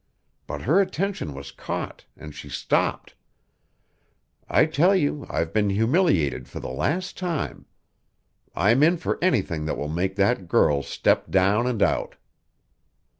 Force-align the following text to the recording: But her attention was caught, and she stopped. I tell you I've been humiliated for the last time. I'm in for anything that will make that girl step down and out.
But 0.47 0.63
her 0.63 0.79
attention 0.81 1.35
was 1.35 1.51
caught, 1.51 2.05
and 2.17 2.33
she 2.33 2.49
stopped. 2.49 3.13
I 4.49 4.65
tell 4.65 4.95
you 4.95 5.27
I've 5.29 5.53
been 5.53 5.69
humiliated 5.69 6.47
for 6.49 6.59
the 6.59 6.71
last 6.71 7.19
time. 7.19 7.67
I'm 8.55 8.81
in 8.81 8.97
for 8.97 9.19
anything 9.23 9.65
that 9.65 9.77
will 9.77 9.89
make 9.89 10.15
that 10.15 10.47
girl 10.47 10.81
step 10.81 11.29
down 11.29 11.67
and 11.67 11.83
out. 11.83 12.15